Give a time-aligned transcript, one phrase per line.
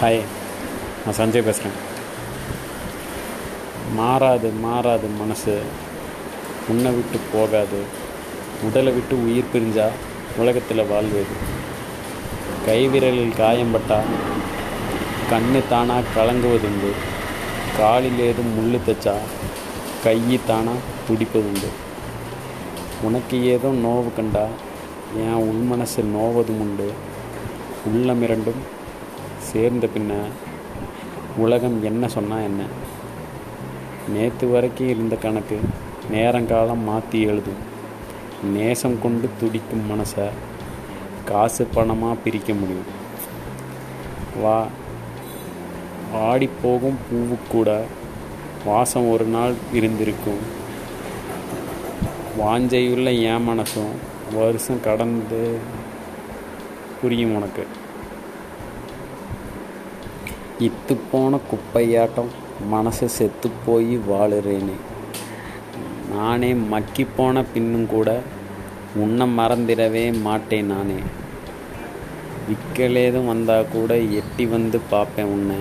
[0.00, 0.20] Hi
[1.04, 1.78] நான் சஞ்சய் பேசுகிறேன்
[3.94, 5.54] மாறாது மாறாது மனசு.
[6.68, 7.80] உன்னை விட்டு போகாது.
[8.62, 9.86] உடலை விட்டு உயிர் பிரிஞ்சா
[10.36, 11.24] உலகத்தில் வாழ்வது
[12.66, 13.98] கைவிரலில் காயம்பட்டா
[15.30, 16.92] கண்ணு தானாக கலங்குவதுண்டு.
[17.78, 19.16] காலில் ஏதும் முள்ளு தைச்சா
[20.04, 21.68] கை தானாக துடிப்பதுண்டு.
[23.02, 24.46] உனக்கு ஏதோ நோவு கண்டா
[25.16, 26.90] என் உள்மனசு நோவதும் உண்டு.
[27.92, 28.76] உள்ளமிரண்டும்
[29.50, 30.12] சேர்ந்த பின்ன
[31.36, 32.62] உலகம் என்ன சொன்னால் என்ன?
[34.14, 35.58] நேற்று வரைக்கும் இருந்த கணக்கு
[36.10, 37.62] நேரங்காலம் மாற்றி எழுதும்
[38.52, 40.26] நேசம் கொண்டு துடிக்கும் மனசை
[41.24, 42.90] காசு பணமாக பிரிக்க முடியும்.
[44.42, 44.58] வா
[46.14, 47.70] ஆடிப்போகும் பூவுக்கூட
[48.64, 50.40] வாசம் ஒரு நாள் இருந்திருக்கும்.
[52.38, 53.94] வாஞ்சையுள்ள என் மனசும்
[54.38, 55.42] வருஷம் கடந்து
[57.02, 57.66] புரியும் உனக்கு.
[60.66, 62.30] இத்து போன குப்பையாட்டம்
[62.68, 64.76] மனசு செத்து போய் வாழுறேனே.
[66.12, 68.20] நானே மக்கி போன பின்னும் கூட
[68.94, 70.98] உன்னை மறந்திடவே மாட்டேன் நானே.
[72.48, 75.56] விற்கலேதும் வந்தால் கூட எட்டி வந்து பார்ப்பேன் உன்னை.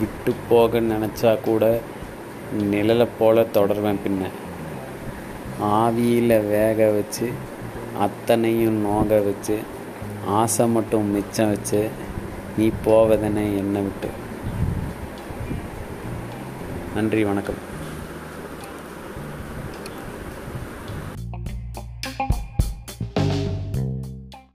[0.00, 1.64] விட்டு போக நினச்சா கூட
[2.70, 4.22] நிழலை போல தொடர்வேன் பின்ன.
[5.60, 7.26] ஆவியில் வேக வச்சு
[7.98, 9.58] அத்தனையும் நோக வச்சு
[10.26, 11.88] ஆசை மட்டும் மிச்சம் வச்சு
[12.56, 14.08] நீ போவதென என்ன விட்டு
[16.94, 17.60] நன்றி வணக்கம்.